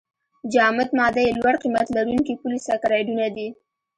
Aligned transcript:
جامد 0.53 0.89
ماده 0.99 1.21
یې 1.25 1.31
لوړ 1.39 1.55
قیمت 1.63 1.87
لرونکي 1.97 2.33
پولې 2.41 2.59
سکرایډونه 2.67 3.25
دي. 3.35 3.47